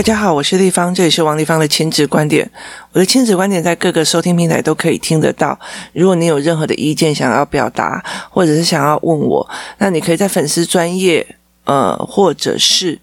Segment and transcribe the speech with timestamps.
[0.00, 2.50] 大家好，我是立方，这里是王立方的亲子观点。
[2.92, 5.60] 我的亲子观点在各个收听平台都可以听得到。
[5.92, 12.98] 如果你有任何的意见想要表达，或者是想要问我，那你可以在粉丝专业，呃，或者是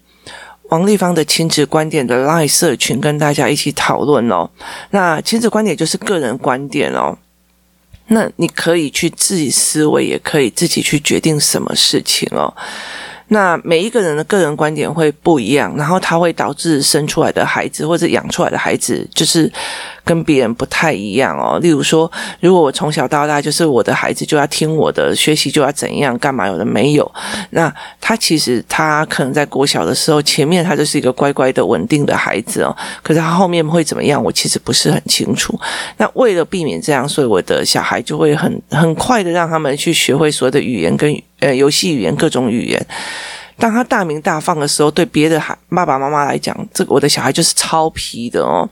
[0.70, 4.50] 王立方的亲子观点的 LINE 社群跟大家一起讨论哦。
[4.90, 7.16] 那亲子观点就是个人观点哦。
[8.08, 12.52] 那你可以去自己思维，也可以自己去决定什么事情哦。
[13.28, 19.52] 那每一个人的个人观点会不一样，然后他会导致生出来的孩子或者养出来的孩子就是
[20.08, 21.58] 跟别人不太一样哦。
[21.60, 27.12] 例如说，如果我从小到大就是我的孩子就要听我的，学习就要怎样干嘛，有的没有。
[27.50, 35.54] 那他其实他可能在国小的时候，前面他就是一个乖乖的稳定的孩子哦，可是他后面会怎么样，我其实不是很清楚。
[35.98, 41.14] 那为了避免这样，所以我的小孩就会很很快的让他们去学会所有的语言跟。
[41.40, 42.86] 呃，游戏语言各种语言，
[43.58, 48.68] 当他大名大放的时候，对别的孩爸爸妈妈来讲，这个我的小孩就是超皮的哦，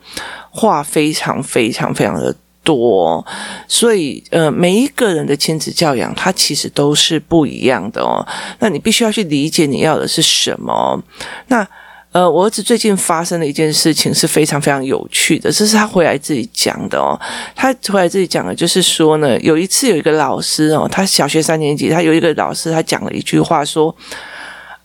[0.51, 3.24] 话非常非常非常的多，
[3.66, 8.26] 所以呃，每一个人的亲子教养，他其实都是不一样的哦。
[8.60, 11.02] 那你必须要去理解你要的是什么。
[11.48, 11.66] 那。
[12.12, 17.18] 呃，我儿子最近发生的一件事情是非常非常有趣的，这是他回来自己讲的哦。
[17.54, 23.95] 他回来自己讲的，就是说呢，有一次有一个老师哦，他小学三年级，他有一个老师，他讲了一句话说：“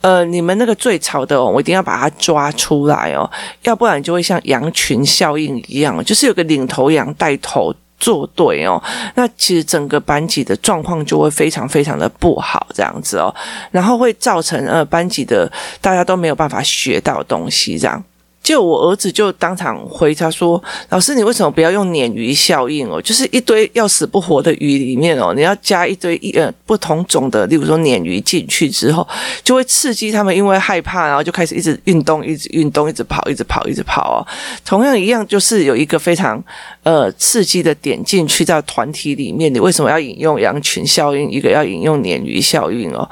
[0.02, 3.30] 呃，你们那个最吵的哦，我一定要把他抓出来哦，
[3.64, 8.82] 要不然就会像羊群效应一样，就是有个领头羊带头。”作对哦，
[9.14, 13.32] 那其实整个班级的状况就会非常非常的不好，这样子哦，
[13.70, 15.48] 然后会造成呃班级的
[15.80, 18.04] 大家都没有办法学到东西，这样。
[18.44, 23.00] 就我儿子就当场回他说：“老师，你为什么不要用鲶鱼效应哦？
[23.00, 29.08] 就是一堆要死不活的鱼里面哦，你要加一堆一呃不同种的，例如说鲶鱼进去之后，
[29.44, 34.26] 就会刺激他们，因为害怕，然后就开始一直运动，一直运动，一直跑，一直跑，一直跑哦。
[34.66, 36.44] 同样一样，就是有一个非常
[36.82, 41.30] 呃刺激的点进去到团体里面，你为什么要引用羊群效应？
[41.30, 43.08] 一个要引用鲶鱼效应哦。”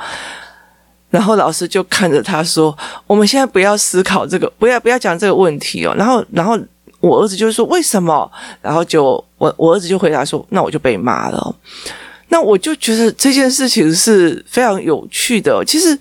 [1.10, 2.78] 然后老师就看着他说
[3.08, 6.56] ：“我们现在不要思考这个，不要不要讲这个问题哦。”然后，然后
[7.00, 8.32] 我儿子就说：“为什么？”
[8.62, 9.04] 然后就
[9.38, 11.56] 我我儿子就回答说：“那我就被骂了。”
[12.30, 15.64] 那我就觉得这件事情是非常有趣的。
[15.66, 15.98] 其实，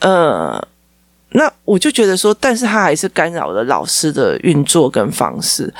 [0.00, 0.60] 呃，
[1.28, 5.72] 那我就觉得说，但是他还是干扰了老师的运作跟方式。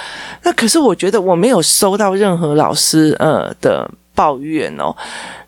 [0.45, 3.91] 那可是我觉得我没有收到任何老师呃的。
[4.21, 4.95] 抱怨哦，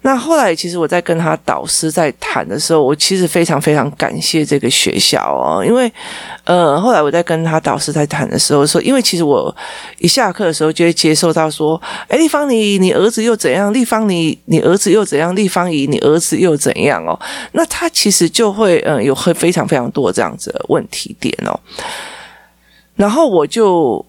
[0.01, 5.93] 那后来其实我在跟他导师在谈的时候，我其实非常非常感谢这个学校哦，因为
[6.45, 9.55] 呃，后来我在跟他导师在谈的时候说，因为其实我
[9.99, 11.79] 一下课的时候就会接受到说，
[12.09, 13.71] 哎，丽芳你你儿子又怎样？
[13.75, 15.37] 丽芳你你儿子又怎样？
[15.37, 17.13] 丽芳姨你儿子又怎样哦？
[17.53, 21.61] 那他其实就会嗯、有会非常非常多这样子的问题点哦，
[22.97, 24.03] 然后我就。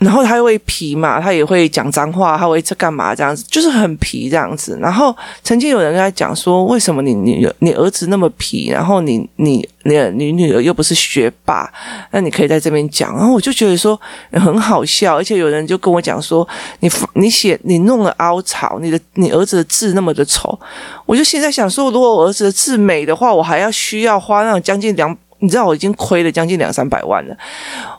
[0.00, 4.78] 然后他会皮嘛，他也会讲脏话，他会这干嘛这样子，就是很皮这样子。
[4.80, 11.70] 然后曾经有人跟他讲说，为什么你你你儿子那么皮，然后你你你你女儿又不是学霸，
[12.12, 13.14] 那你可以在这边讲。
[13.14, 14.00] 然后我就觉得说
[14.32, 20.58] 很好笑，而且有人就跟我讲说，你你写你弄了凹槽，你的你儿子的字那么的丑，
[21.04, 27.36] 我就现在想说，如果我儿子的字美的话，我还要需要花那种将近两，你知道我已经亏了将近两三百万了，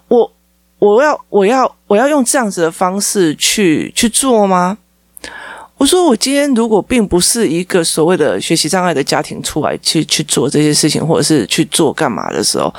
[0.08, 0.32] 我。
[0.82, 4.80] 我要我要我要用这样子的方式去去做吗？
[5.78, 12.74] 我说我今天如果并不是一个所谓的学习障碍的家庭出来去去做这些事情，或者是去做干嘛的时候，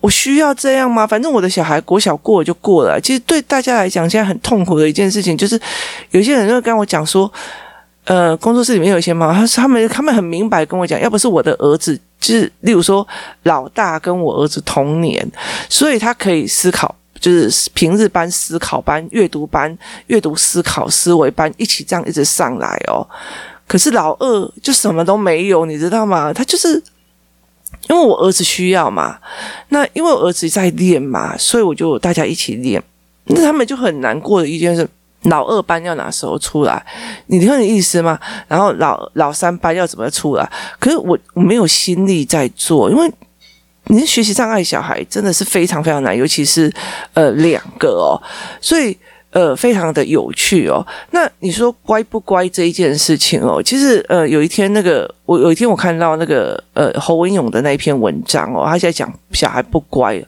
[0.00, 1.06] 我需要这样吗？
[1.06, 3.00] 反正我的小孩国小过就过了。
[3.00, 5.60] 其实对大家来讲，现在很痛苦的一件事情，就是
[6.10, 7.32] 有些人就会跟我讲说，
[8.06, 13.06] 呃，工作室里面有一些妈妈，他们他们很明白跟我讲，要不是我的儿子，就是例如说
[13.44, 15.24] 老大跟我儿子同年，
[15.68, 16.96] 所以他可以思考。
[17.20, 19.76] 就是平日班、思考班、阅读班、
[20.06, 23.06] 阅读思考思维班一起这样一直上来哦。
[23.68, 26.32] 可是老二就什么都没有，你知道吗？
[26.32, 26.82] 他就是
[27.88, 29.18] 因为我儿子需要嘛，
[29.68, 32.82] 那因为我儿子在练嘛，所以我就大家一起练。
[33.26, 34.88] 那他们就很难过的一件事，
[35.24, 36.84] 老二班要哪时候出来？
[37.26, 38.18] 你听你意思吗？
[38.48, 40.50] 然后老老三班要怎么出来？
[40.80, 43.12] 可是我我没有心力在做，因为。
[43.86, 46.72] 你是学习障碍小孩真的是非常非常难，尤其是
[47.14, 48.14] 呃两个哦，
[48.60, 48.96] 所以
[49.30, 50.86] 呃非常的有趣哦。
[51.10, 60.22] 那你说乖不乖这一件事情哦，其实呃有一天那个我有一天我看到那个呃侯文勇的那一篇文章哦，他在讲小孩不乖。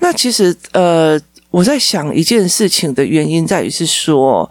[0.00, 1.20] 那其实呃
[1.50, 4.50] 我在想一件事情的原因在于是说，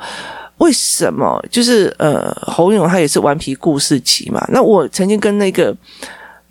[0.59, 4.47] 为什么就是呃侯文咏他也是顽皮故事集嘛？
[4.49, 5.75] 那我曾经跟那个。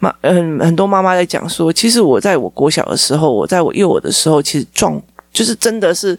[0.02, 5.00] 妈，嗯，很多妈妈在讲说，其实我在我国小的时候，我在我幼儿的时候，其实壮
[5.32, 6.18] 就是真的是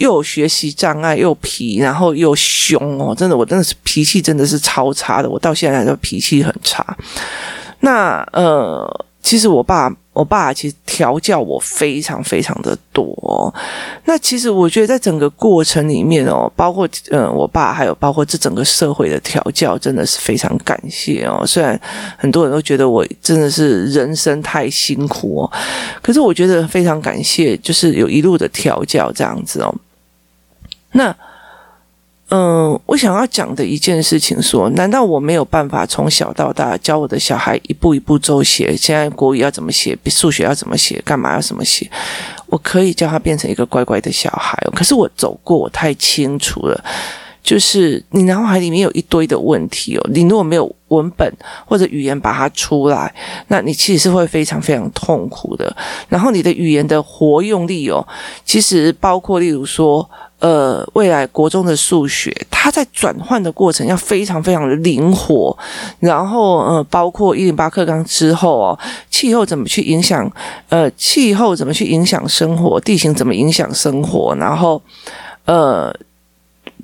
[0.00, 6.84] 又有学习障碍，又皮，然后又凶哦，真的，我真的是脾气真的是超差的，我到现在都脾气很差。
[7.80, 9.94] 那呃，其实我爸。
[10.14, 13.52] 我爸其实调教我非常非常的多，
[14.04, 21.44] 那其实我觉得在整个过程里面哦，包括嗯，我爸还有包括这整个社会的调教，真的是非常感谢哦。
[21.44, 21.78] 虽然
[22.16, 25.52] 很多人都觉得我真的是人生太辛苦哦，
[26.00, 29.74] 可是我觉得非常感谢，就是有一路的调教这样子哦。
[30.92, 31.14] 那。
[32.36, 38.76] 嗯，我想要讲的一件事情说，难道我没有办法从小到大教我的小孩一步一步走写？
[38.76, 41.88] 现在国语要怎么写，数学要怎么写，干嘛要怎么写？
[42.46, 44.58] 我可以教他变成一个乖乖的小孩。
[44.74, 46.84] 可是我走过，我太清楚了，
[47.40, 50.10] 就是你脑海里面有一堆的问题哦。
[50.12, 51.32] 你如果没有文本
[51.64, 53.14] 或者语言把它出来，
[53.46, 55.72] 那你其实是会非常非常痛苦的。
[56.08, 58.04] 然后你的语言的活用力哦，
[58.44, 60.10] 其实包括例如说。
[60.44, 65.56] 呃，未来国中的数学，它在转换的过程要非常非常的灵活，
[66.00, 70.30] 然后呃，包括一零八课纲之后哦，气候怎么去影响，
[70.68, 74.82] 呃，气候怎么去影响生活，地形怎么影响生活，然后
[75.46, 75.90] 呃，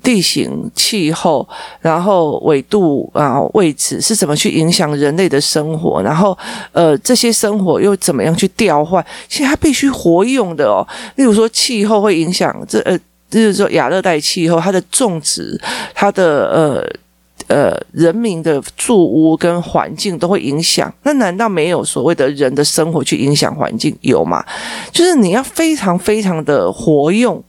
[0.01, 1.47] 地形、气候，
[1.81, 6.35] 然后纬度啊、位置是怎么去影响人类的生活，然后
[6.71, 9.05] 呃，这些生活又怎么样去调换？
[9.29, 10.81] 其实它必须活用的哦。
[11.17, 12.97] 例如说，气候会影响这呃。
[13.31, 15.59] 就是说，亚热带气候，它的种植，
[15.95, 16.47] 它的
[17.47, 20.93] 呃呃人民的住屋跟环境都会影响。
[21.03, 23.97] 那难道没有所谓的人的生活去影响环境？
[24.01, 24.45] 有吗？
[24.91, 27.43] 就是你要非常非常的活用。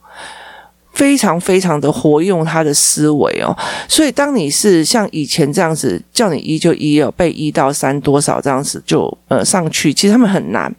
[1.03, 3.53] 非常非常的活用他的思维哦，
[3.89, 10.73] 所以当你是像以前这样子叫你一就一哦，背一到三多少这样子就呃上去，其实他们很难。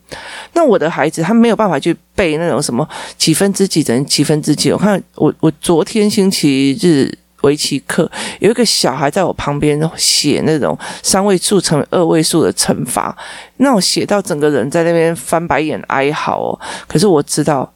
[0.53, 2.87] 那我的孩子他没有办法去背那种什么
[3.17, 4.71] 几分之几等于几分之几。
[4.71, 7.11] 我看我我昨天星期日
[7.41, 8.09] 围棋课
[8.39, 13.13] 有一个小孩在我旁边写那种三位数乘二位数的乘法，
[13.57, 16.57] 那我写到整个人在那边翻白眼哀嚎哦。
[16.87, 17.69] 可是我知道。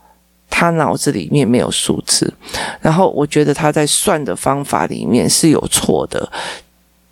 [0.49, 2.33] 他脑子里面没有数字，
[2.81, 6.29] 然后我觉得他在算的方法里面是有错的。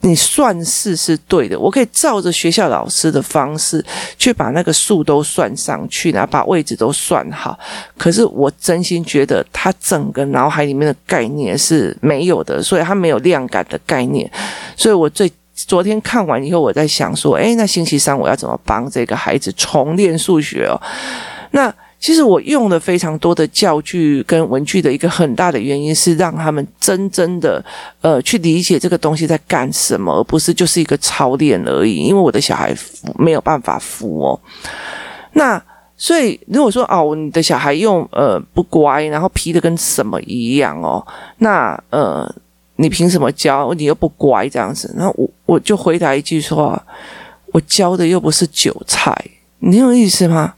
[0.02, 3.84] 你算式是对的，我可以照着学校老师的方式
[4.20, 7.58] 去把那个数都算上去，然后把位置都算好。
[7.98, 14.30] 可是我真心觉得他整个脑海里面的概念是没有的，所以他没有量感的概念。
[14.78, 20.80] 所以我最昨天看完以后，我在想说，诶，那星期三我要怎么帮这个孩子重练数学哦？
[21.50, 21.74] 那。
[22.06, 27.66] 其实我用了非常多的教具跟文具的一个很大的原因是让他们真正的
[28.02, 31.96] 呃去理解这个东西在干什么，而不是就是一个操练而已。
[31.96, 32.72] 因为我的小孩
[33.18, 34.40] 没有办法服哦。
[35.34, 35.60] 那
[35.98, 41.04] 所以如果说哦，你的小孩用呃不乖，然后皮的跟什么一样哦，
[41.40, 42.31] 那呃
[42.75, 43.74] 你凭什么教？
[43.74, 44.94] 你又不乖这样子？
[44.96, 46.80] 那我我就回答一句说，
[47.48, 49.12] 我教的又不是韭菜，
[49.58, 50.54] 你有意思吗？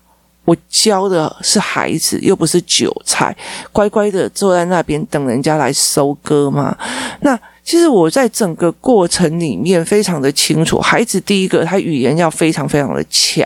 [0.48, 3.36] 我教的是孩子，又不是韭菜，
[3.74, 6.74] 乖乖的坐在那边等人家来收割吗？
[7.20, 13.46] 那其实我在整个过程里面非常的清楚，孩子第一个他语言要非常非常的强，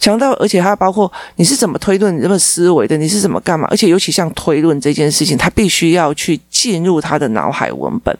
[0.00, 3.68] 强到而且他包括你是怎么推论，你怎么思维的，你是怎么干嘛？
[3.70, 8.16] 而且尤其像推论这件事情，他必须要去进入他的脑海文本。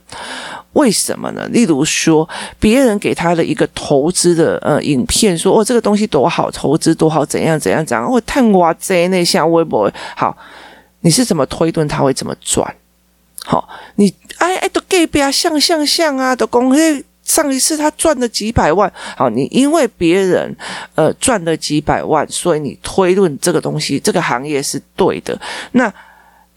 [0.74, 1.46] 为什么呢？
[1.48, 10.36] 例如说，别人给他的一个投资的呃影片，说哦这个东西多好，投资多好，怎样怎样怎样，我探挖在那下微博好，
[11.00, 12.74] 你是怎么推断他会怎么赚？
[13.44, 20.56] 好，你哎哎都给别像像像啊，都公开上一次他赚了几百万，好，你因为别人
[20.94, 25.38] 呃赚了几百万，所以你推论这个东西这个行业是对的，
[25.72, 25.92] 那。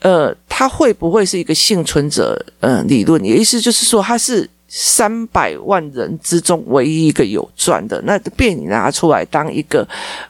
[0.06, 2.40] 呃，他会不会是一个幸存者？
[2.60, 9.88] 呃，理论，也意思就是说，他是三百万人之中唯一一个有赚的，那被你拿出来当一个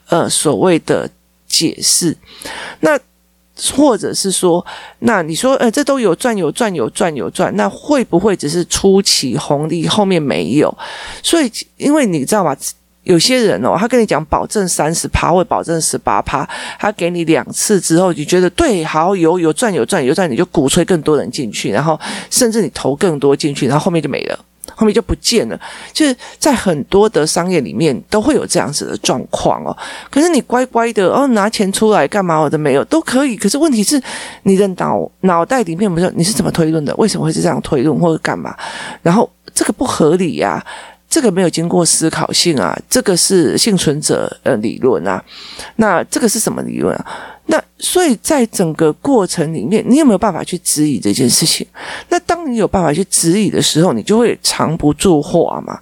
[0.07, 1.09] 呃所谓的
[1.45, 2.15] 解释，
[2.79, 2.97] 那
[3.73, 4.65] 或者是说，
[4.99, 10.73] 那你说，呃，这都有赚，有赚，有赚，有赚，那会不会只是初期红利，后面没有？
[11.21, 12.55] 所以，因为你知道吗？
[13.05, 16.47] 有些人哦，他跟你讲保证三十趴或保证十八趴，
[16.77, 24.39] 他给你两次之后，你觉得对，好有有赚有赚有赚，你就鼓吹更多人进去，然后甚至你投更多进去，然后后面就没了，
[24.75, 25.59] 后面就不见了。
[25.93, 29.75] 就是在很多的商业里面都会有这样子的状况哦。
[30.09, 32.39] 可是你乖乖的哦，拿钱出来干嘛？
[32.39, 33.37] 我都没有都可以。
[33.37, 34.01] 可是问题是
[34.43, 36.95] 你的脑脑袋里面不是你是怎么推论的？
[36.95, 38.55] 为什么会是这样推论或者干嘛？
[39.03, 40.65] 然后这个不合理呀、
[41.15, 45.23] 这个没有经过思考性啊，这个是幸存者呃理论啊，
[45.77, 47.05] 那这个是什么理论啊？
[47.45, 51.65] 那所以在整个过程里面，你有没有办法去质疑这件事情？
[52.09, 55.79] 那当你有办法去质疑的时候，你就会藏不住话嘛。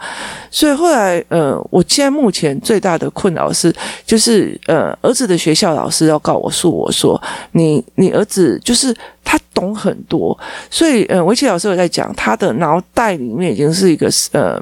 [0.51, 3.73] 所以后来，呃，我现在目前最大的困扰是，
[4.05, 7.19] 就是呃，儿子的学校老师要告我诉我说，
[7.53, 10.37] 你你儿子就是他懂很多，
[10.69, 14.61] 所以呃，围棋老师有在讲，他的脑袋里面已经是一个呃，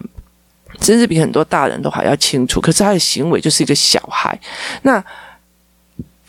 [0.80, 4.40] 甚至比很多大人都还要清楚，可是他的行为就是一个小孩。
[4.84, 5.04] 那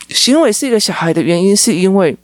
[0.09, 2.15] 行为是一个小孩的原因，是因为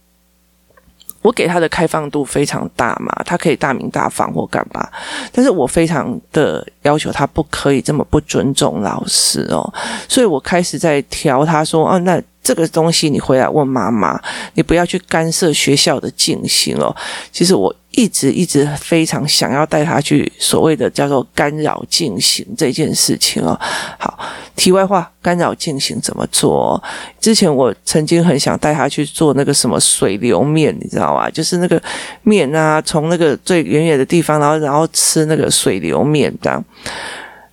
[1.21, 4.87] 我给他的开放度非常大嘛，他可以大名大放或干嘛，
[5.31, 9.73] 但是我非常的要求他不可以这么不尊重老师哦，
[10.07, 12.21] 所以我开始在调他说，哦，那。
[12.49, 14.19] 这个东西你回来问妈妈，
[14.55, 16.95] 你不要去干涉学校的进行哦。
[17.31, 23.55] 其实我一直一直非常想要带他去所谓的叫做干扰进行这件事情哦。
[23.99, 24.17] 好，
[24.55, 26.83] 题外话，干扰进行怎么做？
[27.19, 31.29] 之前我曾经很想带他去做那个什么水流面，你知道吗？
[31.29, 31.79] 就是那个
[32.23, 36.65] 面啊，从那个最远远的地方，然后然后吃那个水流面这样。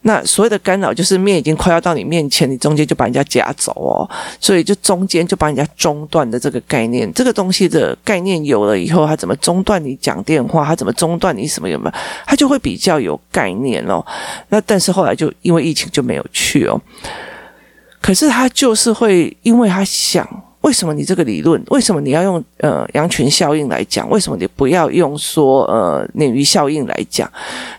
[0.07, 4.09] 那所谓的干扰，就是面已经快要到你面前，你中间就把人家夹走哦，
[4.41, 11.95] 所以就中间就把人家中断的这个概念，这个东西的概念有了以后，他怎么中断你讲电话，他怎么中断你什么有没有，
[12.25, 14.01] 他就会比较有概念哦。
[14.49, 16.81] 那但是后来就因为疫情就没有去哦，
[18.01, 20.25] 可是他就是会，因为他想，
[20.61, 27.29] 为什么你这个理论，为什么你要用呃羊群效应来讲，为什么你不要用说呃鲶鱼效应来讲？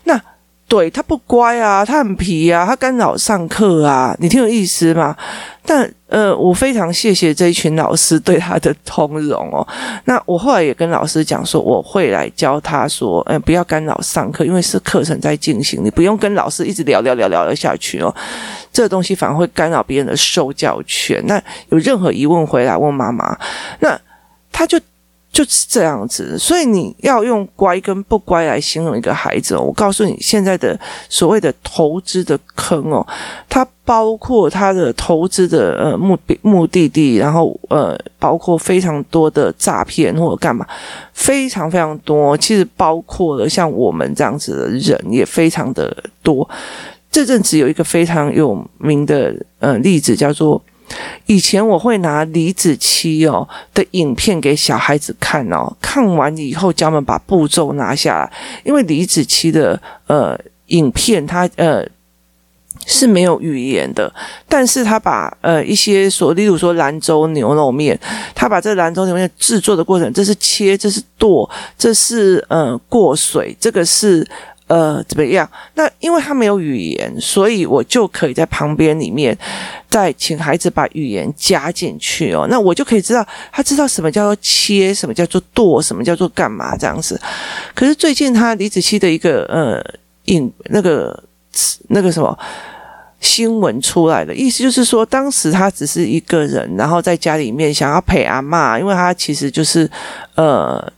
[0.04, 0.20] 那。
[0.68, 5.16] 对，他不乖啊，他很皮啊，他干扰上课啊，你听有意思吗？
[5.64, 9.66] 但呃，我非常谢谢这一群老师对他的通融哦。
[10.04, 18.14] 那我后来也跟老师讲说，我会来教他说，嗯，不要干扰上课，因为是课程在进行，你不用跟老师一直聊聊聊聊聊下去哦。
[18.70, 21.24] 这个东西反而会干扰别人的受教权。
[21.26, 23.34] 那有任何疑问回来问妈妈，
[23.80, 23.98] 那
[24.52, 24.78] 他就。
[25.30, 29.60] 就是这样子，所以你要用乖跟不乖来形容一个孩子哦。
[29.60, 33.06] 我告诉你，现在的所谓的投资的坑哦，
[33.48, 40.66] 它包括它的投资的呃目目的地，然后呃包括非常多的诈骗或者干嘛，
[41.12, 42.36] 非常非常多。
[42.36, 46.48] 其实包括了像我们这样子的人也非常的多。
[47.10, 50.60] 这阵子有一个非常有名的呃例子叫做。
[51.26, 58.32] 以前我会拿李子柒哦的影片给小孩子看哦，看完以后叫他们把步骤拿下来，
[58.64, 61.84] 因为李子柒的呃影片它呃
[62.86, 64.12] 是没有语言的，
[64.48, 67.98] 但是他把呃一些所，例如说兰州牛肉面，
[68.34, 74.26] 他把这兰州牛肉面制作的过程，这是切，这是剁，这是呃过水，这个是。
[74.68, 75.48] 呃，怎么样？
[75.74, 79.36] 那因为他没有语言，所以我就可以在旁边里面
[79.88, 82.46] 再请孩子把语言加进去哦。
[82.50, 87.18] 那我就可以知道，他知道什么叫做切，什么叫做剁，什么叫做干嘛这样子。
[87.74, 89.82] 可是最近他李子柒的一个呃
[90.26, 91.18] 影那个
[91.88, 92.38] 那个什么
[93.20, 99.90] 新闻出来的意思就是说，当时他只是一个人，然后在家里面想要陪阿嬷，因为他其实就是
[100.34, 100.92] 呃。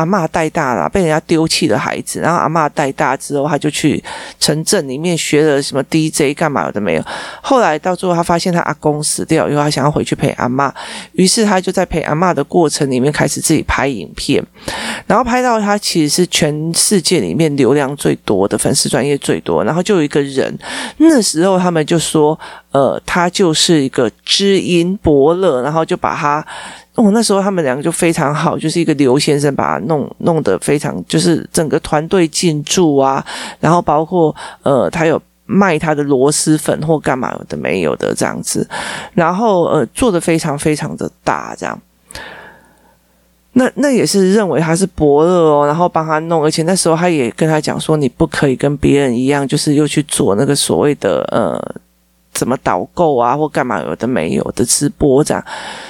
[0.00, 4.02] 阿嬷带大了，被人家丢弃的孩子，然后阿嬷带大之后，他就去
[4.38, 7.04] 城镇里面学了什么 DJ 干嘛的没有。
[7.42, 10.72] 后来到最后，他发现他阿公死掉以后，他想要回去陪阿妈，
[11.12, 14.42] 于是他就在陪阿妈的过程里面开始自己拍影片，
[15.06, 20.58] 然后拍到他其实是全世界里面流量最多的粉丝专业最多，然后就有一个人，
[20.96, 22.38] 那时候他们就说，
[22.72, 26.42] 呃，他就是一个知音伯乐，然后就把他。
[27.00, 33.24] 哦，那时候他们两个就非常好，就是一个刘先生把他弄弄得非常，就是整个团队进驻啊，
[33.58, 38.68] 然后包括呃，他有卖他的螺蛳粉或干嘛的没有的这样子，
[39.14, 41.80] 然后呃，做的非常非常的大这样。
[43.54, 51.58] 那那也是认为他是伯乐哦，然后帮他弄，而且那时候他也跟他讲说，你不可以跟别人一样，就是又去做那个所谓的呃。
[52.32, 55.44] 怎么导购啊，或干嘛有的没有的直播这样，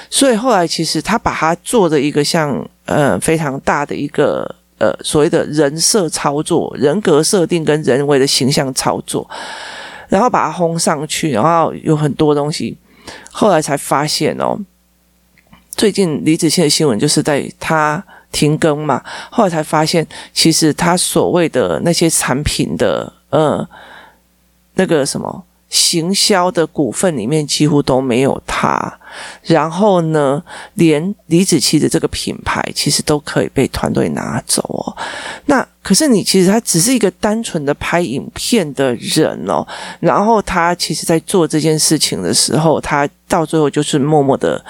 [0.09, 4.43] 所以后来其实他把它做的一个像呃非常大的一个
[4.79, 9.29] 呃所谓的人设操作、人格设定跟人为的形象操作，
[10.09, 12.75] 然后把它轰上去，然后有很多东西，
[13.31, 14.59] 后来才发现哦，
[15.71, 23.65] 最近李子柒的新闻就是在他停更嘛，后来才发现其实他所谓的那些产品的呃
[24.73, 25.45] 那个什么。
[25.71, 28.99] 行销的股份里面几乎都没有他，
[29.41, 30.43] 然后呢，
[30.75, 34.95] 连李子柒的这个品牌其实都可以被团队拿走哦。
[35.45, 39.65] 那可是你其实他只是一个单纯的拍影片的人哦，
[39.99, 44.63] 然后他其实在做这件事情的时候，他到最后就是默默的。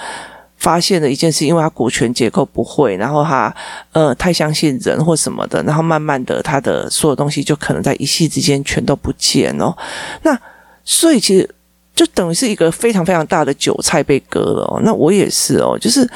[0.58, 3.52] 发现了一件事，因为他股权结构不会，然后他
[3.90, 9.76] 呃太相信人或什么的，然后慢慢的他的所有东西就可能在一夕之间全都不见哦。
[10.22, 10.40] 那
[10.84, 11.48] 所以其实
[11.94, 14.80] 就等于是一个非常非常大的韭菜被割了哦。
[14.84, 16.08] 那我也是哦，就是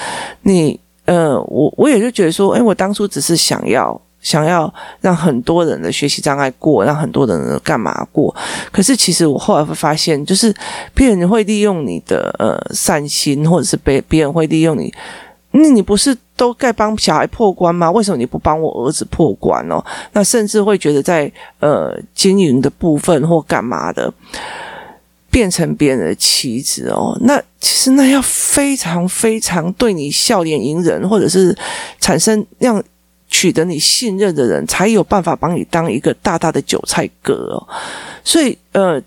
[0.43, 4.01] 你呃我我也就觉得说，哎，我当初只是想要。
[4.23, 8.35] 想要让很多人的学习障碍过，让很多人干嘛过？
[8.73, 10.53] 可是其实我后来会发现，就是
[10.93, 14.93] 别人会利用你的呃善心，或者是被别人会利用你。
[15.59, 17.91] 那你不是都该帮小孩破关吗？
[17.91, 19.85] 为什么你不帮我儿子破关哦？
[20.13, 24.13] 那甚至会觉得在呃经营的部分或干嘛的，
[25.31, 27.17] 变成别人的棋子哦。
[27.23, 31.57] 那其实那要非常非常对你笑脸迎人，或者是
[32.01, 32.83] 产生让。
[33.29, 37.67] 取得你信任的人，才有办法帮你当一个大大的韭菜割哦。
[38.23, 39.03] 所以，呃，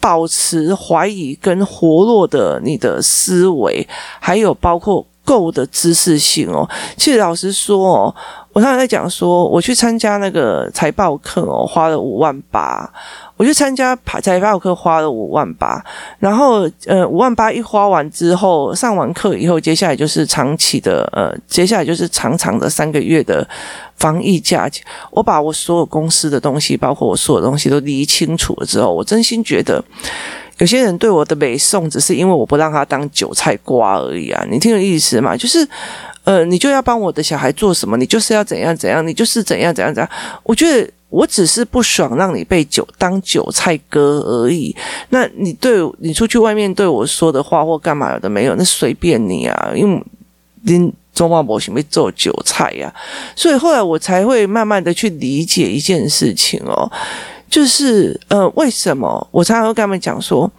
[0.00, 3.86] 保持怀疑跟活络的你的思维，
[4.18, 6.68] 还有包括够的知识性哦。
[6.96, 8.14] 其实老实说哦，
[8.52, 12.88] 我刚才在讲说，我去参加那个财报课哦，花了五万八。
[13.36, 15.84] 我去参加财报课花了五万八，
[16.20, 23.44] 然后呃五万八一花完之后，上完课以后，接下来就是长期的呃，接下来就是长长的三个月的
[23.96, 24.82] 防疫假期。
[25.10, 29.84] 我把我所有公司的东西，包括我所有东西都理清楚了之后，我真心觉得
[30.58, 34.44] 有些人对我的美送只是因为我不让他当韭菜瓜而已啊！
[34.50, 35.36] 你听有意思吗？
[35.36, 35.66] 就是
[36.24, 40.10] 呃，你就要帮我的小孩做什么，你就是要怎样怎样，你就是怎样怎样怎样。
[40.42, 40.90] 我觉得。
[41.10, 44.74] 我只是不爽让你被韭当韭菜割而已。
[45.10, 49.72] 那你对你出去外面对我说的话或干嘛有的没有，那随便你啊。
[49.76, 50.02] 因为
[50.62, 52.98] 您中华博行被做韭菜呀、啊，
[53.36, 56.90] 所以后来我才会慢慢的去理解一件事情哦，
[57.54, 60.50] 就是呃，为什么我常常会跟他们讲说，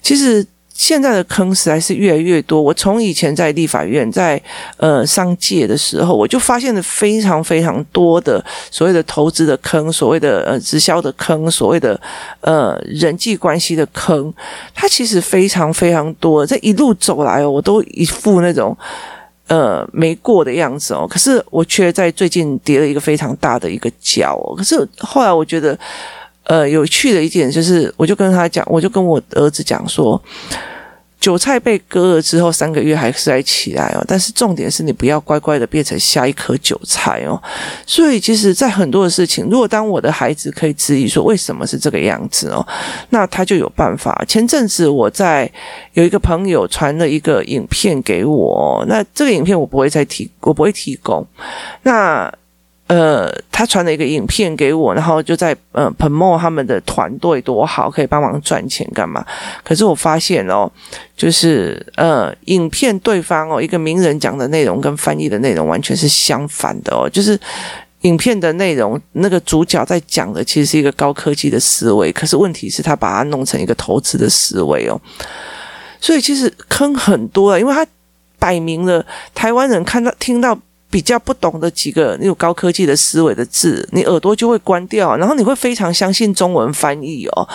[0.00, 0.46] 其实。
[0.78, 2.62] 现在的坑实在是越来越多。
[2.62, 4.40] 我从以前在立法院、在
[4.76, 12.00] 呃商界的时候，我就发现了非常非常多的所谓的投资的坑、所谓的呃直销的坑、所谓的
[12.42, 14.32] 呃人际关系的坑，
[14.72, 16.46] 它其实非常非常多。
[16.46, 18.78] 这一路走来哦，我都一副那种
[19.48, 21.08] 呃没过的样子哦。
[21.10, 24.54] 可是我却在最近跌了一个非常大的一个跤哦。
[24.54, 25.76] 可是后来我觉得。
[26.48, 30.20] 呃，有趣的一点就是，我就跟他讲，我就跟我儿子讲说，
[31.20, 37.38] 韭菜被割了之后三个月还是在起来哦，但是重点是你不要乖乖的变成下一颗韭菜哦。
[37.84, 42.66] 所以，其实，在很多的事情，如果当我的孩子可以质疑说为什么是这个样子哦，
[43.10, 44.24] 那他就有办法。
[44.26, 45.50] 前阵子我在
[45.92, 51.26] 有一个朋友传了一个影片给我，那这个影片我不会再提，我不会提供。
[51.82, 52.32] 那。
[52.88, 59.22] 呃，他传了一个影片给我，然后就在呃 promote 他们的团队多好，可以帮忙赚钱干嘛？
[59.62, 60.70] 可是我发现哦，
[61.14, 67.06] 就是呃，影片对方哦，一个名人讲的内容跟翻译的内容完全是相反的哦。
[67.10, 67.38] 就是
[68.00, 74.98] 影片的内容，那个主角在讲的其实是一个高科技的思维，可是问题是他把它弄成一个投资的思维哦。
[76.00, 77.86] 所以其实坑很多啊，因为他
[78.38, 80.58] 摆明了台湾人看到听到。
[80.90, 87.46] 比较不懂的几个那种高科技的思维的字，你耳朵就会关掉，然后你会非常相信中文翻译哦。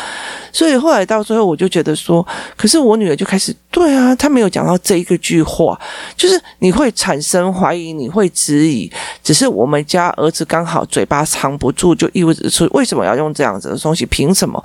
[0.51, 5.79] 所以后来到最后，我就觉得说，可是我女儿就开始，对啊，她没有讲到这一个句话，
[6.15, 8.91] 就是你会产生怀疑，你会质疑，
[9.23, 14.05] 只是我们家儿子刚好嘴巴藏不住，就意味着说，为什么要用这样子的东西？
[14.05, 14.63] 凭什么？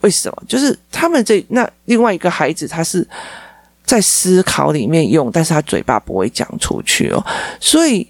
[0.00, 0.42] 为什么？
[0.48, 3.06] 就是他们这那另外一个孩子，他是。
[3.86, 7.24] 在思考里面用，但是他嘴巴不会讲出去哦，
[7.58, 8.06] 所以。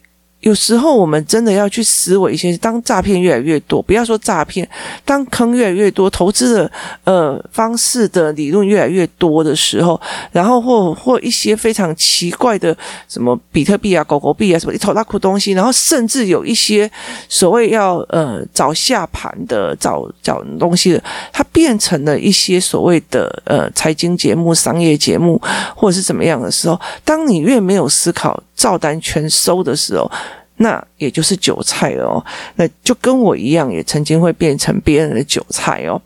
[0.46, 4.66] 有时候我们真的要去思维一些，当诈骗越来越多，不要说诈骗，
[5.04, 6.70] 当坑越来越多，投资的
[7.02, 12.76] 呃方式的理论越来越多的时候，然后或或一些非常奇怪的
[13.09, 16.88] 什么比特币啊、狗狗币啊什么一头拉苦东西，然后甚至有一些
[17.28, 25.42] 所谓要呃找下盘的、找找东西的，它变成了一些所谓的呃财经节目、商业节目
[25.74, 28.40] 或者是怎么样的时候，当你越没有思考。
[28.56, 30.10] 照单全收的时候，
[30.56, 32.24] 那也就是韭菜哦。
[32.56, 36.00] 那就跟我一样，也曾经会变成别人的韭菜哦。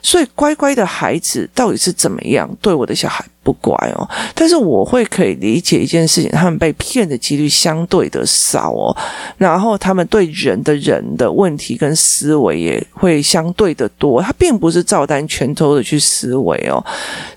[0.00, 2.48] 所以，乖乖的孩子到底是怎么样？
[2.62, 4.06] 对我的小孩不乖哦。
[4.34, 8.94] 但是我会可以理解一件事情，他们被骗的几率相对的少哦。
[9.38, 16.84] 然后他们对人的人的问题跟思维也会相对的多，他并不是照单全收的去思维哦。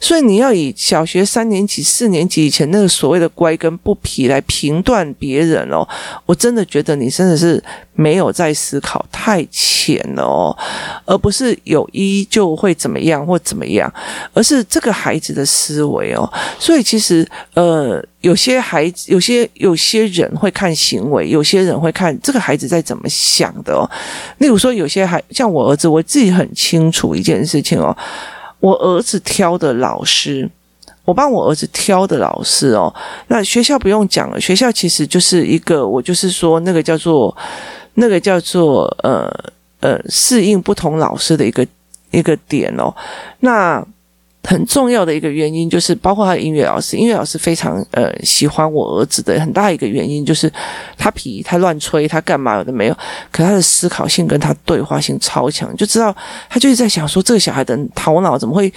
[0.02, 5.88] 所以你要以小学三年级、四年级以前那个所谓的乖跟不皮来评断别人哦，
[6.26, 10.58] 我真的觉得你真的是没有在思考，太浅了哦，
[11.06, 13.91] 而不是有一就会怎么样或怎么样，
[14.34, 16.28] 而是这个孩子的思维哦。
[16.60, 23.90] 所以其实呃，有些孩子，有些有些人会看行为，有些人会看这个孩子在怎么想的哦。
[24.40, 27.96] 例如说，有些孩像我儿子，我自己很清楚一件事情哦，
[28.60, 30.50] 我儿子挑的老师。
[31.04, 32.94] 我帮我儿子挑的老师哦，
[33.28, 37.36] 那学校不用讲了，学校其实就是一个，我就是说那个叫做
[37.96, 39.28] 那个叫做呃
[39.80, 41.66] 呃适应不同老师的一个
[42.12, 42.94] 一个点哦，
[43.40, 43.84] 那。
[44.44, 50.52] 很重要的一个原因就是，包括他的音乐老师，音乐老师非常呃喜欢我儿子的很大一个原因就是，
[50.98, 52.98] 他皮他乱吹他干嘛有的没有，
[53.32, 56.16] 可他的思考性跟他对话性超强，就知道
[56.50, 58.74] 他就是在想说这个小孩的头脑怎么会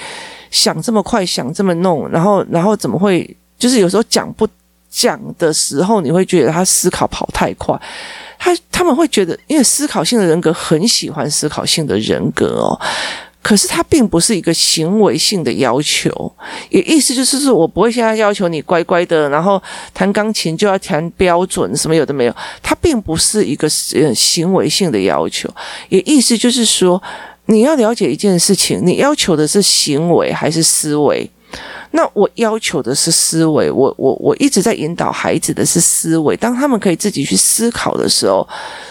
[0.50, 4.46] 想这么快，想这么弄，然后然后怎么会就是有时候讲不
[4.90, 7.74] 讲的时候，你会觉得他思考跑太快，
[8.38, 12.78] 他他们会觉得，因为思考性的人格很喜欢思考性的人格哦。
[13.44, 16.32] 可是它并不是一个行为性的要求，
[16.70, 22.34] 也意思就是说，我不会现在要求你乖乖的，然后弹钢琴就要弹标准，什么有的没有。
[22.62, 25.46] 它并不是一个呃行为性的要求，
[25.90, 27.00] 也意思就是说，
[27.44, 31.30] 你要了解一件事情，你要求的是行为还是思维？
[31.90, 38.48] 那我要求的是思维，我我我一直在引导孩子的是思维，当他们可以自己去思考的时候，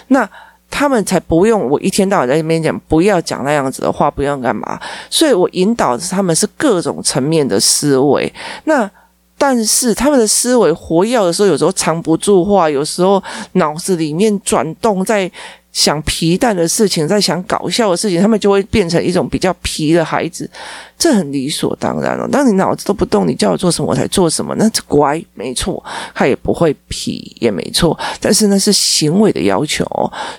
[0.10, 0.30] 那。
[0.74, 4.80] 他们才不用我一天到晚在那边讲，不要讲那样子的话，不要干嘛。
[5.08, 8.34] 所以我引导着他们是各种层面的思维。
[8.64, 8.90] 那
[9.38, 15.32] 但是他们的思维活跃的时候，有时候藏不住话，有时候脑子里面转动在。
[15.74, 20.50] 想皮蛋的事情，在想搞笑的事情，他们就会变成一种比较皮的孩子，
[20.98, 22.28] 这很理所当然了。
[22.30, 25.84] 当你脑子都不动，你叫我做什么我才做什么，那这乖，没错，
[26.14, 27.98] 他也不会皮，也没错。
[28.22, 29.84] 但是那是行为的要求，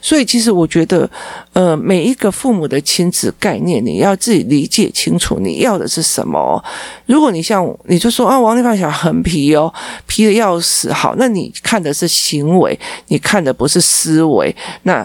[0.00, 1.10] 所以其实我觉得，
[1.52, 6.64] 呃，每一个父母的亲子概念，你要自己理解清楚，你要的是什么。
[7.06, 9.74] 如果你像你就说啊，王立芳小孩很皮哦，
[10.06, 15.04] 皮的要死，好，那你看的是行为，你看的不是思维，那。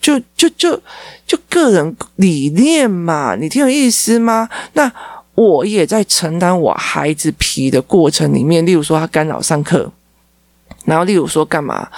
[0.00, 0.80] 就就就
[1.26, 4.48] 就个人理念嘛，你听有意思吗？
[4.74, 4.92] 那
[5.34, 9.90] 我也在承担我孩子皮的过程里面，例如说他干扰上课。
[10.84, 11.88] 然后，例如说干嘛？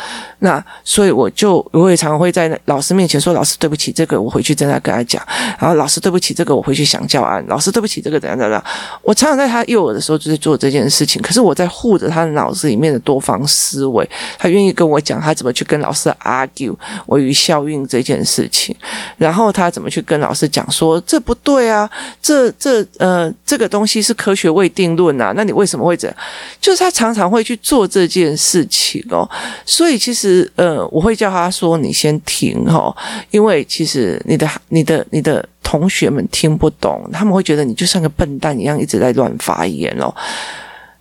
[0.41, 5.21] 那所以我就我也常会在老师面前说：“老师对不起，这个我回去正在跟他讲。”
[5.59, 7.45] 然后老师对不起，这个我回去想教案。
[7.49, 8.65] 老师对不起，这个怎样怎样。
[9.03, 11.21] 我常常在他幼儿的时候就在做这件事情。
[11.21, 18.75] 可是我在护着他的脑子里面的多方思维，他愿意跟我讲他怎么去跟老师 argue 我与效应这件事情。
[19.17, 21.91] 然后他怎么去跟老师讲说这不对啊？
[22.23, 25.33] 这这呃这个东西是科学未定论啊？
[25.35, 26.17] 那你为什么会这样？
[26.61, 29.05] 就是他常常会去做这件事情。
[29.11, 29.29] 哦，
[29.65, 32.95] 所以其实呃，我会叫他说：“你先停哦，
[33.31, 40.15] 因为其实你的、你的、你的同学们听不懂，他们会觉得你就像个笨蛋一样，一直在乱发言哦。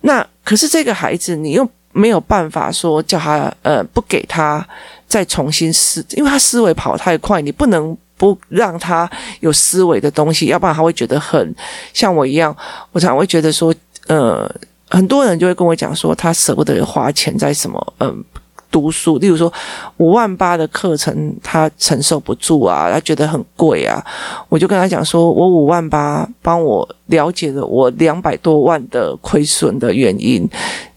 [0.02, 4.66] 那可是这个孩子，你又没有办法说叫他呃，不给他
[5.06, 9.10] 再重新思，因为他思维跑太快，你不能不让他
[9.40, 11.54] 有思维的东西，要不然他会觉得很
[11.92, 12.56] 像我一样，
[12.92, 13.74] 我常会觉得说
[14.06, 14.48] 呃。”
[14.90, 18.24] 很多人就会跟我讲说，他舍不得花钱在什么，嗯，
[18.70, 19.52] 读书，例如说
[19.96, 24.04] 五万八的课程，他承受不住啊，他觉得很贵啊。
[24.48, 30.48] 我就跟他讲说，我五万八帮我了解了我两百多万的亏损的原因，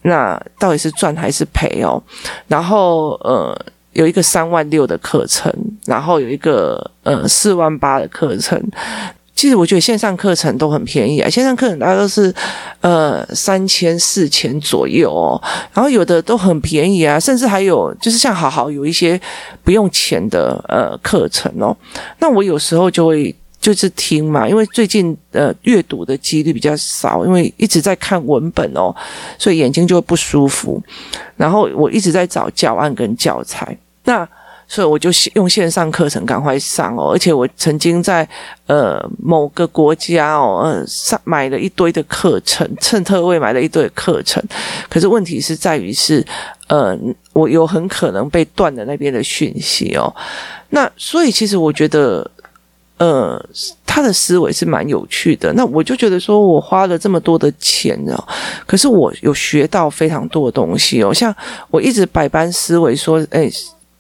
[0.03, 2.01] 那到底是赚还是赔哦？
[2.47, 3.57] 然后呃，
[3.93, 5.53] 有一个三万六的课程，
[5.85, 8.61] 然后有一个呃四万八的课程。
[9.41, 12.31] 其实我觉得线上课程都很便宜啊，线上课程大概都是
[12.81, 15.41] 呃三千四千左右哦，
[15.73, 19.19] 然后有的都很便宜啊，甚至还有就是像好好有一些
[19.63, 21.75] 不用钱的呃课程哦。
[22.19, 28.95] 那我有时候就会就是听嘛，因为最近呃阅读的几率比较少，因为一直在看文本哦，
[29.39, 30.79] 所以眼睛就会不舒服。
[31.35, 34.29] 然后我一直在找教案跟教材，那。
[34.71, 38.25] 所以我就用线上课程赶快上哦，而且我曾经在
[38.67, 44.41] 呃某个国家哦，呃上买了一堆的课程，趁特惠买了一堆的课程。
[44.89, 46.25] 可是问题是在于是，
[46.67, 46.97] 呃，
[47.33, 50.15] 我有很可能被断了那边的讯息哦。
[50.69, 52.31] 那所以其实我觉得，
[52.95, 53.45] 呃，
[53.85, 55.51] 他的思维是蛮有趣的。
[55.51, 58.23] 那我就觉得说，我花了这么多的钱哦，
[58.65, 61.13] 可是我有学到非常多的东西哦。
[61.13, 61.35] 像
[61.69, 63.51] 我一直百般思维说，哎，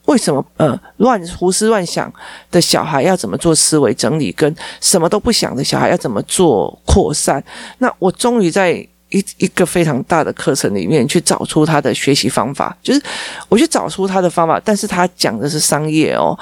[0.05, 2.11] 为什么呃乱胡思乱想
[2.49, 7.43] 的小孩要怎么做思维整理，跟什么都不想的小孩要怎么做扩散？
[7.77, 8.87] 那我终于在。
[9.13, 13.01] 一一个非常大的课程里面去找出他的学习方法，就是
[13.49, 16.33] 我去找出他的方法，但是他讲的是商业哦，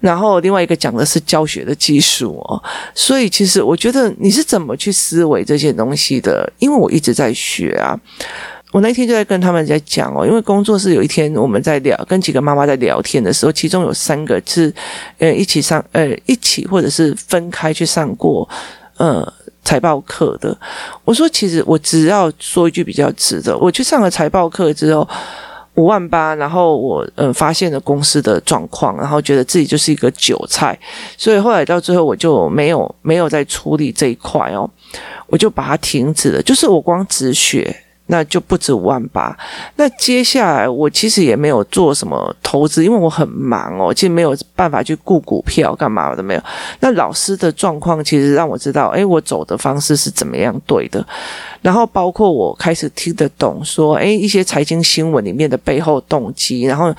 [0.00, 2.56] 然后另外一个讲的是教学的技术哦，
[2.94, 6.50] 所以其实我觉得你是怎么去思维这些东西的？
[6.58, 7.94] 因为我一直在学啊，
[8.72, 14.72] 我那天就在跟他们在讲哦，因为工作室有一天我们在聊，跟几个妈妈在聊天的时候，其中有三个是
[15.18, 18.48] 呃一起上呃一起或者是分开去上过
[18.96, 19.32] 呃。
[19.64, 20.56] 财报课的，
[21.04, 25.06] 我说其实我只要说一句比较直的，我去上了财报课之后
[25.74, 30.78] 五万八，然后我嗯发现了公司的状况，然后觉得自己就是一个韭菜，
[31.18, 34.70] 所以后来到最后我就没有没有再处理这一块哦，
[35.26, 37.84] 我就把它停止了，就是我光止血。
[38.08, 39.34] 那就不止五万八。
[39.76, 46.42] 那接下来我其实也没有做什么投资，因为我很忙哦，其实没有办法去顾股票干嘛的没有。
[46.80, 51.06] 那老师的状况其实让我知道，诶，我走的方式是怎么样对的。
[51.62, 56.62] 然后包括我开始听得懂说，诶，一些财经新闻里面的背后动机。
[56.62, 56.94] 然后，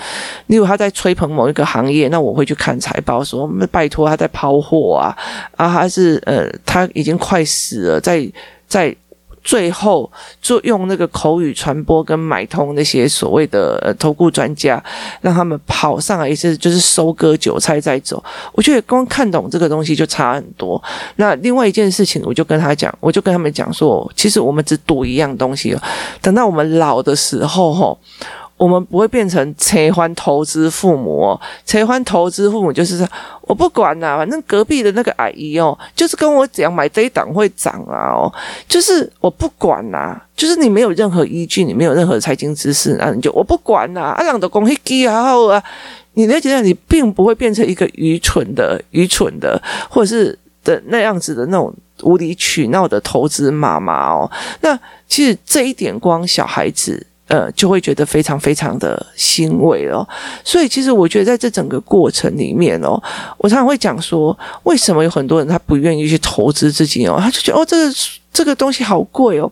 [0.47, 5.15] 例如他在吹捧某一个行业，那我会去看财报，说拜托他在抛货啊，
[5.55, 8.29] 啊，还是呃他已经快死了，在
[8.67, 8.95] 在。
[9.43, 14.83] 最后就用那个口语传播跟买通那些所谓的呃投顾专家，
[15.21, 18.23] 让他们跑上来一次就是收割韭菜再走。
[18.53, 20.81] 我觉得光看懂这个东西就差很多。
[21.15, 25.75] 那另外一件事情，我就跟他讲，我就跟他们讲说，其实我们只赌一样东西，
[26.21, 27.99] 等到我们老的时候，吼。
[28.59, 33.07] 我们不会变成拆欢投资父母哦，拆欢投资父母就是说，
[33.43, 38.29] 我不管啦，反正隔壁的那个阿姨哦，就是跟我讲买这一档会涨啊哦，
[38.67, 45.63] 就是我不管啦，就是你没有任何依据，你没有任何财经知识，那你就我不管啦，阿朗的公司机好好啊，
[46.15, 57.05] 你了解到你并不会变成一个愚蠢的、愚蠢的，或者是的那样子的那种无理取闹的投资妈妈哦，那其实这一点光小孩子。
[57.29, 60.07] 呃，就会觉得非常非常的欣慰哦。
[60.43, 63.01] 所以，其实我觉得在这整个过程里面哦，
[63.37, 67.17] 我常常会讲说，为什么有很多人他不愿意去投资自己哦？
[67.19, 67.95] 他就觉得哦，这个
[68.33, 69.51] 这个东西好贵哦，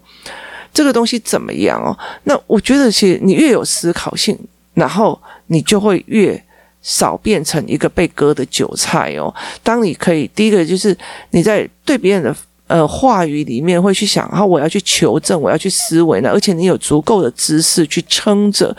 [0.73, 1.95] 这个东西怎么样哦？
[2.23, 4.35] 那我觉得，其实你越有思考性，
[4.73, 6.43] 然后你就会越
[6.81, 9.31] 少变成一个被割的韭菜哦。
[9.61, 10.97] 当你可以，第一个就是
[11.29, 12.35] 你在对别人的。
[12.67, 18.75] 呃，话语里面会去想，然后我要去求证，我要去思维呢，而且你有足够的知识去撑着，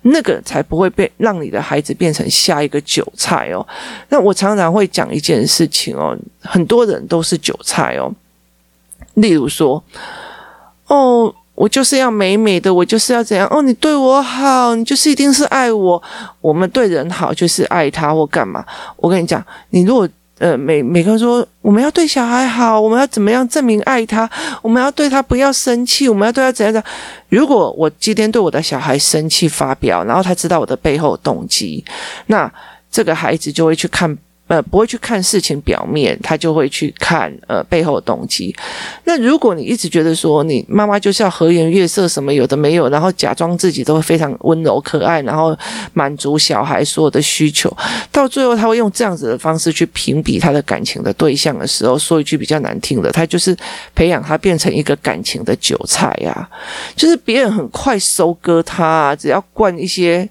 [0.00, 3.66] 那个才不会被让你的孩子变成下一个韭菜哦。
[4.08, 8.10] 那我常常会讲一件事情哦，很多人都是韭菜哦。
[9.14, 9.84] 例如说，
[10.86, 13.46] 哦，我就是要美美的，我就是要怎样？
[13.50, 16.02] 哦，你对我好，你就是一定是爱我。
[16.40, 18.64] 我们对人好就是爱他或干嘛？
[18.96, 20.08] 我跟你讲，你如果。
[20.38, 24.28] 呃，每每个人说我们要对小孩好，我们要怎么样证明爱他？
[24.60, 26.92] 我们要对他不要生气，我们要对他怎样怎样？
[27.28, 31.84] 如果我今天对我的小孩生气发飙，然后他知道我的背后动机，
[32.26, 32.52] 那
[32.90, 34.16] 这个孩子就会去看。
[34.48, 38.54] 呃，不会去看事情表面，他就会去看呃背后的动机。
[39.02, 45.56] 那如果你一直觉得说你妈妈就是要和颜悦色，什么有的没有，然后假装自己都会非常温柔可爱，然后
[45.94, 47.68] 满足小孩所有的需求，
[48.12, 53.56] 到最后他会用这样子的方式去评比他的感情的对象的时候，说一句比较难听的，他就是
[53.96, 56.48] 培养他变成一个感情的韭菜呀，
[56.94, 60.28] 就是别人很快收割他，只要灌一些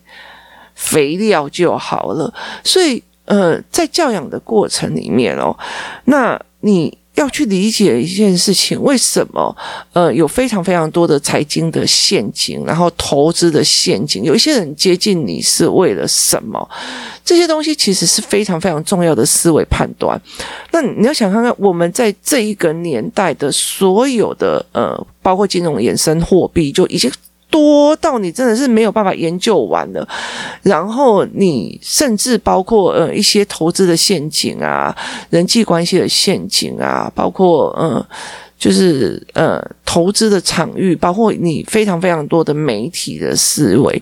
[0.73, 3.03] 肥料就好了，所以。
[3.25, 5.55] 呃，在教养的过程里面哦，
[6.05, 9.55] 那你要去理解一件事情，为什么
[9.93, 16.69] 呃有非常非常多的财经的陷阱，然后投资的陷阱，有一些人接近你是为了什么？
[17.23, 20.21] 这些东西其实是非常非常重要的思维判断。
[20.71, 27.11] 那你要想看看，我们在这一个年代的所有的呃，包括金融衍生货币，就已经。
[27.49, 30.05] 多到你真的是没有办法研究完了，
[30.61, 34.93] 然后你甚至包括呃一些投资的陷阱啊，
[35.29, 38.05] 人际关系的陷阱啊，包括呃
[38.57, 44.01] 就是呃投资的场域，包括你非常非常多的媒体的思维，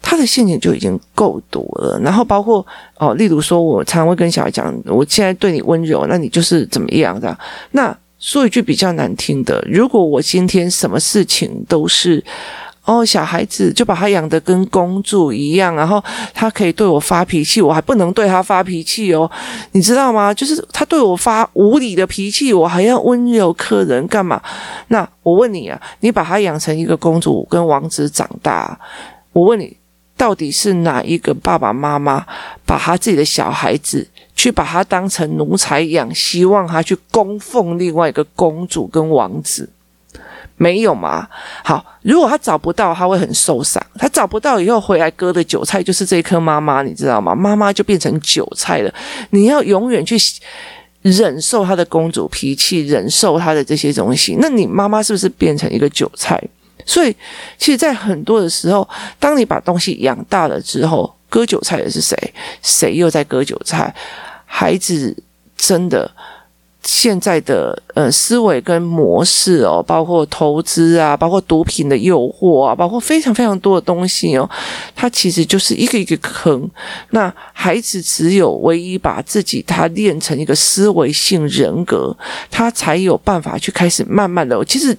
[0.00, 2.00] 它的陷阱就已经够多了。
[2.02, 2.64] 然后包括
[2.96, 7.36] 哦，例如说，我常常会跟小孩讲，我现在对你温柔，那你就是怎么样的
[7.72, 7.94] 那。
[8.20, 12.22] 说一句比较难听的，如果我今天什么事情都是，
[12.84, 16.02] 哦，小孩子就把他养得跟公主一样，然后
[16.34, 19.30] 他可以对我发脾气，我还不能对他发脾气哦，
[19.72, 20.34] 你知道吗？
[20.34, 24.40] 就是他对我发无理的脾气，我还要温柔客人干嘛？
[24.88, 28.78] 那我问你啊，你把他养成一个公主跟王子长大，
[29.32, 29.74] 我问你，
[30.16, 32.26] 到底是哪一个爸爸妈妈
[32.66, 34.06] 把他自己的小孩子
[34.40, 39.68] 去把他当成奴才养，希望他去供奉另外一个公主跟王子？
[40.56, 41.28] 没有嘛？
[41.62, 43.84] 好，如果他找不到，他会很受伤。
[43.96, 47.34] 他找不到以后回来割的韭菜就是这一颗妈妈，你知道吗？
[47.34, 48.90] 妈妈就变成韭菜了。
[49.28, 50.16] 你要永远去
[51.02, 56.42] 忍受他的公主脾气，忍受他的这些东西，那你妈妈是不是变成一个韭菜？
[56.86, 57.14] 所以，
[57.58, 62.16] 其实，在很多的时候，当你把东西养大了之后，割韭菜的是谁？
[62.62, 63.94] 谁又在割韭菜？
[64.52, 65.16] 孩子
[65.56, 66.10] 真的。
[66.82, 74.48] 现在的呃思维跟模式哦，包括投资啊，包括毒品的诱惑啊，包括非常非常多的东西哦，
[74.96, 76.68] 它其实就是一个一个坑。
[77.10, 82.16] 那孩子只有唯一把自己他练成一个思维性人格，
[82.50, 84.64] 他才有办法去开始慢慢的。
[84.64, 84.96] 其实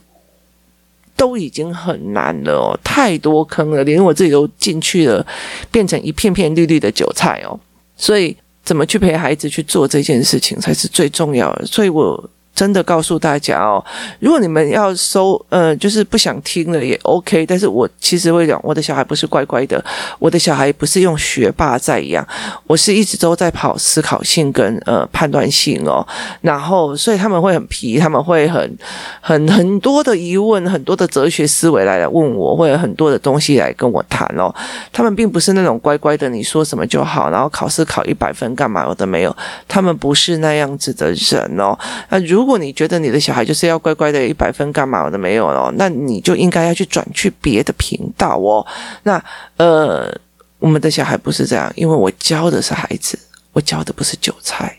[1.17, 5.25] 都已经很难了哦，太多坑了，连我自己都进去了，
[5.71, 7.59] 变成一片片绿绿的韭菜哦，
[7.97, 8.37] 所以。
[8.63, 12.29] 怎么去陪孩子去做这件事情才是最重要的，所以我。
[12.53, 13.83] 真的告诉大家哦，
[14.19, 17.45] 如果你们要收，呃，就是不想听了也 OK。
[17.45, 19.83] 但是我其实会讲，我的小孩不是乖乖的，
[20.19, 22.25] 我的小孩不是用学霸在养，
[22.67, 26.05] 我是一直都在跑思考性跟呃判断性哦。
[26.41, 28.77] 然后，所以他们会很皮，他们会很
[29.21, 34.53] 很很多的疑问，很多的哲学思维来来问我，会有很多的东西来跟我谈哦。
[34.91, 39.35] 他们并不是那种乖乖的，你说什么就好，然后考试考一百分干嘛我都没有，
[39.67, 41.77] 他们不是那样子的人哦。
[42.09, 48.65] 那如如果你觉得你的小孩就是要乖乖的一百分干嘛我都没有了，那你就应该要去转去别的频道哦。
[49.03, 49.23] 那
[49.57, 50.11] 呃，
[50.57, 53.15] 我们的小孩不是这样，因为我教的是孩子，
[53.53, 54.75] 我教的不是韭菜。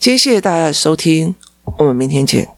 [0.00, 1.32] 今天谢谢大家的收听，
[1.78, 2.48] 我们明天见。